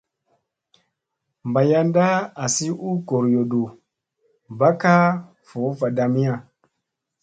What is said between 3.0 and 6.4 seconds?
gooyodu ba kaa voo vadamiya.